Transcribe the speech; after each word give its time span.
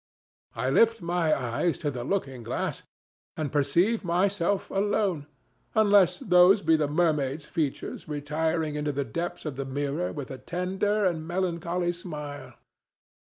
I 0.55 0.71
lift 0.71 1.03
my 1.03 1.31
eyes 1.31 1.77
to 1.77 1.91
the 1.91 2.03
looking 2.03 2.41
glass, 2.41 2.81
and 3.37 3.51
perceive 3.51 4.03
myself 4.03 4.71
alone, 4.71 5.27
unless 5.75 6.17
those 6.17 6.63
be 6.63 6.75
the 6.75 6.87
mermaid's 6.87 7.45
features 7.45 8.07
retiring 8.07 8.73
into 8.73 8.91
the 8.93 9.05
depths 9.05 9.45
of 9.45 9.57
the 9.57 9.65
mirror 9.65 10.11
with 10.11 10.31
a 10.31 10.39
tender 10.39 11.05
and 11.05 11.27
melancholy 11.27 11.91
smile. 11.93 12.55